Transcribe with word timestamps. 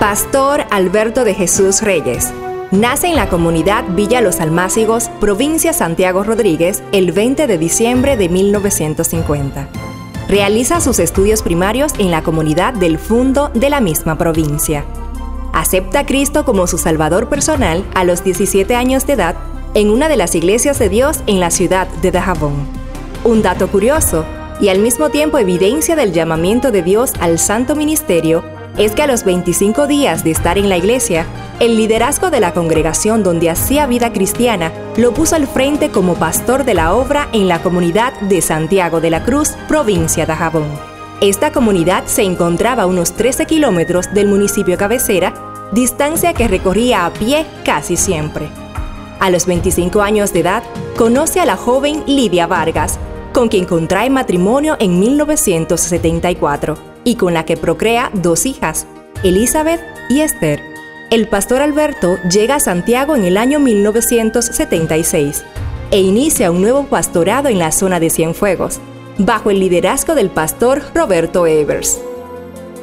Pastor 0.00 0.64
Alberto 0.70 1.24
de 1.24 1.34
Jesús 1.34 1.82
Reyes. 1.82 2.32
Nace 2.70 3.08
en 3.08 3.16
la 3.16 3.28
comunidad 3.28 3.84
Villa 3.96 4.20
Los 4.20 4.38
Almácigos, 4.38 5.10
provincia 5.18 5.72
Santiago 5.72 6.22
Rodríguez, 6.22 6.84
el 6.92 7.10
20 7.10 7.48
de 7.48 7.58
diciembre 7.58 8.16
de 8.16 8.28
1950. 8.28 9.68
Realiza 10.28 10.80
sus 10.80 11.00
estudios 11.00 11.42
primarios 11.42 11.92
en 11.98 12.12
la 12.12 12.22
comunidad 12.22 12.74
del 12.74 12.96
Fundo 12.96 13.50
de 13.54 13.70
la 13.70 13.80
misma 13.80 14.16
provincia. 14.16 14.84
Acepta 15.52 16.00
a 16.00 16.06
Cristo 16.06 16.44
como 16.44 16.68
su 16.68 16.78
Salvador 16.78 17.28
personal 17.28 17.84
a 17.96 18.04
los 18.04 18.22
17 18.22 18.76
años 18.76 19.04
de 19.04 19.14
edad 19.14 19.34
en 19.74 19.90
una 19.90 20.08
de 20.08 20.16
las 20.16 20.36
iglesias 20.36 20.78
de 20.78 20.90
Dios 20.90 21.24
en 21.26 21.40
la 21.40 21.50
ciudad 21.50 21.88
de 22.02 22.12
Dajabón. 22.12 22.54
Un 23.24 23.42
dato 23.42 23.66
curioso 23.66 24.24
y 24.60 24.68
al 24.68 24.78
mismo 24.78 25.08
tiempo 25.08 25.38
evidencia 25.38 25.96
del 25.96 26.12
llamamiento 26.12 26.70
de 26.70 26.82
Dios 26.82 27.14
al 27.18 27.40
santo 27.40 27.74
ministerio 27.74 28.44
es 28.78 28.92
que 28.92 29.02
a 29.02 29.06
los 29.08 29.24
25 29.24 29.88
días 29.88 30.22
de 30.22 30.30
estar 30.30 30.56
en 30.56 30.68
la 30.68 30.76
iglesia, 30.76 31.26
el 31.58 31.76
liderazgo 31.76 32.30
de 32.30 32.38
la 32.38 32.54
congregación 32.54 33.24
donde 33.24 33.50
hacía 33.50 33.86
vida 33.86 34.12
cristiana 34.12 34.72
lo 34.96 35.12
puso 35.12 35.34
al 35.34 35.48
frente 35.48 35.90
como 35.90 36.14
pastor 36.14 36.64
de 36.64 36.74
la 36.74 36.94
obra 36.94 37.28
en 37.32 37.48
la 37.48 37.60
comunidad 37.60 38.18
de 38.20 38.40
Santiago 38.40 39.00
de 39.00 39.10
la 39.10 39.24
Cruz, 39.24 39.56
provincia 39.66 40.26
de 40.26 40.34
Jabón. 40.34 40.68
Esta 41.20 41.50
comunidad 41.50 42.04
se 42.06 42.22
encontraba 42.22 42.84
a 42.84 42.86
unos 42.86 43.14
13 43.14 43.46
kilómetros 43.46 44.14
del 44.14 44.28
municipio 44.28 44.78
cabecera, 44.78 45.34
distancia 45.72 46.32
que 46.32 46.46
recorría 46.46 47.04
a 47.04 47.12
pie 47.12 47.44
casi 47.64 47.96
siempre. 47.96 48.48
A 49.18 49.30
los 49.30 49.46
25 49.46 50.00
años 50.00 50.32
de 50.32 50.40
edad, 50.40 50.62
conoce 50.96 51.40
a 51.40 51.46
la 51.46 51.56
joven 51.56 52.04
Lidia 52.06 52.46
Vargas, 52.46 53.00
con 53.32 53.48
quien 53.48 53.64
contrae 53.64 54.08
matrimonio 54.08 54.76
en 54.78 55.00
1974 55.00 56.97
y 57.08 57.14
con 57.14 57.32
la 57.32 57.46
que 57.46 57.56
procrea 57.56 58.10
dos 58.12 58.44
hijas, 58.44 58.86
Elizabeth 59.22 59.80
y 60.10 60.20
Esther. 60.20 60.60
El 61.10 61.26
pastor 61.26 61.62
Alberto 61.62 62.18
llega 62.30 62.56
a 62.56 62.60
Santiago 62.60 63.16
en 63.16 63.24
el 63.24 63.38
año 63.38 63.60
1976 63.60 65.42
e 65.90 66.00
inicia 66.02 66.50
un 66.50 66.60
nuevo 66.60 66.84
pastorado 66.84 67.48
en 67.48 67.58
la 67.58 67.72
zona 67.72 67.98
de 67.98 68.10
Cienfuegos, 68.10 68.80
bajo 69.16 69.50
el 69.50 69.58
liderazgo 69.58 70.14
del 70.14 70.28
pastor 70.28 70.82
Roberto 70.94 71.46
Evers. 71.46 71.98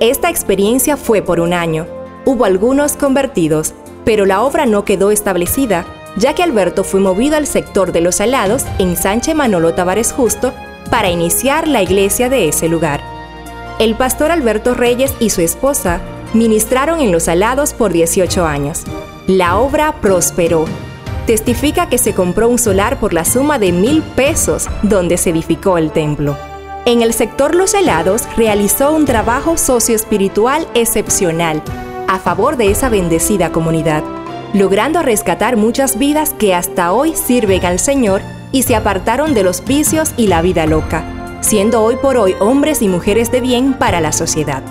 Esta 0.00 0.30
experiencia 0.30 0.96
fue 0.96 1.22
por 1.22 1.38
un 1.38 1.52
año. 1.52 1.86
Hubo 2.24 2.44
algunos 2.44 2.96
convertidos, 2.96 3.72
pero 4.04 4.26
la 4.26 4.42
obra 4.42 4.66
no 4.66 4.84
quedó 4.84 5.12
establecida, 5.12 5.86
ya 6.16 6.34
que 6.34 6.42
Alberto 6.42 6.82
fue 6.82 6.98
movido 6.98 7.36
al 7.36 7.46
sector 7.46 7.92
de 7.92 8.00
los 8.00 8.20
alados 8.20 8.64
en 8.80 8.96
Sánchez 8.96 9.36
Manolo 9.36 9.74
Tavares 9.74 10.10
Justo 10.10 10.52
para 10.90 11.08
iniciar 11.08 11.68
la 11.68 11.84
iglesia 11.84 12.28
de 12.28 12.48
ese 12.48 12.68
lugar. 12.68 13.17
El 13.78 13.94
pastor 13.94 14.32
Alberto 14.32 14.74
Reyes 14.74 15.14
y 15.20 15.30
su 15.30 15.40
esposa 15.40 16.00
ministraron 16.34 16.98
en 16.98 17.12
los 17.12 17.28
alados 17.28 17.74
por 17.74 17.92
18 17.92 18.44
años. 18.44 18.82
La 19.28 19.56
obra 19.56 20.00
prosperó. 20.00 20.64
Testifica 21.26 21.88
que 21.88 21.98
se 21.98 22.12
compró 22.12 22.48
un 22.48 22.58
solar 22.58 22.98
por 22.98 23.12
la 23.12 23.24
suma 23.24 23.60
de 23.60 23.70
mil 23.70 24.02
pesos 24.02 24.66
donde 24.82 25.16
se 25.16 25.30
edificó 25.30 25.78
el 25.78 25.92
templo. 25.92 26.36
En 26.86 27.02
el 27.02 27.12
sector 27.12 27.54
Los 27.54 27.72
Helados 27.72 28.22
realizó 28.36 28.92
un 28.92 29.04
trabajo 29.04 29.56
socioespiritual 29.56 30.66
excepcional 30.74 31.62
a 32.08 32.18
favor 32.18 32.56
de 32.56 32.72
esa 32.72 32.88
bendecida 32.88 33.52
comunidad, 33.52 34.02
logrando 34.54 35.02
rescatar 35.02 35.56
muchas 35.56 35.98
vidas 35.98 36.34
que 36.36 36.52
hasta 36.52 36.92
hoy 36.92 37.14
sirven 37.14 37.64
al 37.64 37.78
Señor 37.78 38.22
y 38.50 38.64
se 38.64 38.74
apartaron 38.74 39.34
de 39.34 39.44
los 39.44 39.64
vicios 39.64 40.14
y 40.16 40.26
la 40.26 40.42
vida 40.42 40.66
loca 40.66 41.17
siendo 41.40 41.82
hoy 41.82 41.96
por 41.96 42.16
hoy 42.16 42.34
hombres 42.40 42.82
y 42.82 42.88
mujeres 42.88 43.30
de 43.30 43.40
bien 43.40 43.74
para 43.74 44.00
la 44.00 44.12
sociedad. 44.12 44.62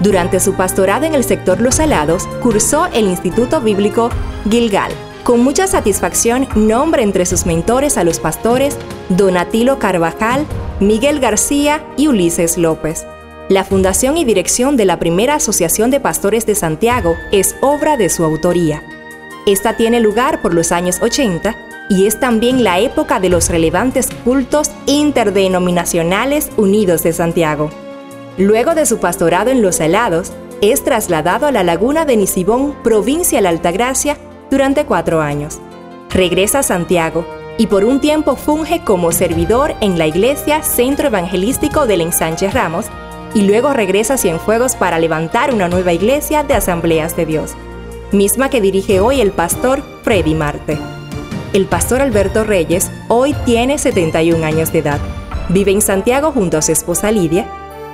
Durante 0.00 0.40
su 0.40 0.54
pastorado 0.54 1.06
en 1.06 1.14
el 1.14 1.24
sector 1.24 1.60
Los 1.60 1.76
Salados, 1.76 2.26
cursó 2.42 2.86
el 2.92 3.06
Instituto 3.06 3.60
Bíblico 3.60 4.10
Gilgal. 4.50 4.90
Con 5.22 5.44
mucha 5.44 5.68
satisfacción 5.68 6.48
nombra 6.56 7.02
entre 7.02 7.26
sus 7.26 7.46
mentores 7.46 7.96
a 7.96 8.02
los 8.02 8.18
pastores 8.18 8.76
Donatilo 9.08 9.78
Carvajal, 9.78 10.44
Miguel 10.80 11.20
García 11.20 11.84
y 11.96 12.08
Ulises 12.08 12.58
López. 12.58 13.06
La 13.48 13.64
fundación 13.64 14.16
y 14.16 14.24
dirección 14.24 14.76
de 14.76 14.86
la 14.86 14.98
primera 14.98 15.34
Asociación 15.36 15.90
de 15.90 16.00
Pastores 16.00 16.46
de 16.46 16.56
Santiago 16.56 17.16
es 17.30 17.54
obra 17.60 17.96
de 17.96 18.08
su 18.08 18.24
autoría. 18.24 18.82
Esta 19.46 19.76
tiene 19.76 20.00
lugar 20.00 20.42
por 20.42 20.54
los 20.54 20.72
años 20.72 21.00
80 21.00 21.54
y 21.92 22.06
es 22.06 22.18
también 22.18 22.64
la 22.64 22.78
época 22.78 23.20
de 23.20 23.28
los 23.28 23.50
relevantes 23.50 24.08
cultos 24.24 24.70
interdenominacionales 24.86 26.50
unidos 26.56 27.02
de 27.02 27.12
Santiago. 27.12 27.68
Luego 28.38 28.74
de 28.74 28.86
su 28.86 28.98
pastorado 28.98 29.50
en 29.50 29.60
Los 29.60 29.78
Helados, 29.78 30.32
es 30.62 30.84
trasladado 30.84 31.46
a 31.46 31.52
la 31.52 31.62
laguna 31.62 32.06
de 32.06 32.16
Nisibón, 32.16 32.74
provincia 32.82 33.38
de 33.38 33.42
la 33.42 33.50
Altagracia, 33.50 34.16
durante 34.50 34.86
cuatro 34.86 35.20
años. 35.20 35.58
Regresa 36.08 36.60
a 36.60 36.62
Santiago 36.62 37.26
y 37.58 37.66
por 37.66 37.84
un 37.84 38.00
tiempo 38.00 38.36
funge 38.36 38.82
como 38.82 39.12
servidor 39.12 39.74
en 39.82 39.98
la 39.98 40.06
iglesia 40.06 40.62
Centro 40.62 41.08
Evangelístico 41.08 41.86
del 41.86 42.00
Ensanche 42.00 42.50
Ramos 42.50 42.86
y 43.34 43.42
luego 43.42 43.74
regresa 43.74 44.14
a 44.14 44.18
Cienfuegos 44.18 44.76
para 44.76 44.98
levantar 44.98 45.52
una 45.52 45.68
nueva 45.68 45.92
iglesia 45.92 46.42
de 46.42 46.54
asambleas 46.54 47.16
de 47.16 47.26
Dios, 47.26 47.52
misma 48.12 48.48
que 48.48 48.62
dirige 48.62 49.00
hoy 49.00 49.20
el 49.20 49.32
pastor 49.32 49.82
Freddy 50.04 50.34
Marte. 50.34 51.01
El 51.52 51.66
pastor 51.66 52.00
Alberto 52.00 52.44
Reyes 52.44 52.90
hoy 53.08 53.34
tiene 53.44 53.76
71 53.76 54.42
años 54.42 54.72
de 54.72 54.78
edad. 54.78 55.00
Vive 55.50 55.70
en 55.70 55.82
Santiago 55.82 56.32
junto 56.32 56.56
a 56.56 56.62
su 56.62 56.72
esposa 56.72 57.12
Lidia. 57.12 57.46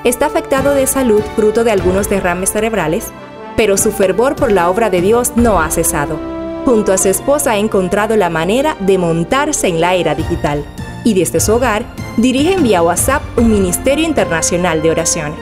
Está 0.04 0.26
afectado 0.26 0.74
de 0.74 0.86
salud 0.86 1.22
fruto 1.34 1.64
de 1.64 1.72
algunos 1.72 2.08
derrames 2.08 2.52
cerebrales, 2.52 3.08
pero 3.56 3.76
su 3.76 3.90
fervor 3.90 4.36
por 4.36 4.52
la 4.52 4.70
obra 4.70 4.90
de 4.90 5.00
Dios 5.00 5.32
no 5.34 5.60
ha 5.60 5.68
cesado. 5.70 6.20
Junto 6.64 6.92
a 6.92 6.98
su 6.98 7.08
esposa 7.08 7.52
ha 7.52 7.58
encontrado 7.58 8.16
la 8.16 8.30
manera 8.30 8.76
de 8.78 8.96
montarse 8.96 9.66
en 9.66 9.80
la 9.80 9.96
era 9.96 10.14
digital 10.14 10.64
y 11.02 11.14
desde 11.14 11.40
su 11.40 11.54
hogar 11.54 11.84
dirige 12.16 12.58
vía 12.58 12.80
WhatsApp 12.80 13.22
un 13.36 13.50
ministerio 13.50 14.04
internacional 14.06 14.82
de 14.82 14.92
oración. 14.92 15.34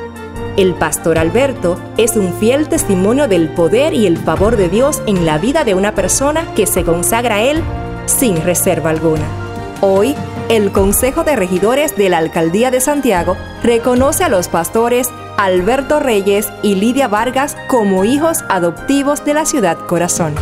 El 0.57 0.73
pastor 0.73 1.19
Alberto 1.19 1.79
es 1.99 2.17
un 2.17 2.33
fiel 2.33 2.69
testimonio 2.71 3.29
del 3.29 3.51
poder 3.51 3.93
y 3.93 4.07
el 4.07 4.17
favor 4.17 4.57
de 4.57 4.71
Dios 4.71 5.03
en 5.07 5.27
la 5.27 5.37
vida 5.37 5.65
de 5.65 5.75
una 5.75 5.95
persona 5.95 6.55
que 6.55 6.67
se 6.67 6.83
consagra 6.83 7.37
a 7.37 7.43
Él 7.43 7.63
sin 8.07 8.43
reserva 8.43 8.91
alguna. 8.91 9.27
Hoy, 9.81 10.15
el 10.49 10.73
Consejo 10.73 11.23
de 11.23 11.37
Regidores 11.37 11.97
de 11.97 12.09
la 12.09 12.19
Alcaldía 12.19 12.71
de 12.71 12.81
Santiago 12.81 13.37
reconoce 13.63 14.25
a 14.25 14.29
los 14.29 14.49
pastores 14.49 15.11
Alberto 15.37 16.01
Reyes 16.01 16.49
y 16.63 16.77
Lidia 16.77 17.09
Vargas 17.09 17.57
como 17.69 18.05
hijos 18.05 18.39
adoptivos 18.49 19.25
de 19.25 19.35
la 19.35 19.45
ciudad 19.45 19.79
corazón. 19.87 20.35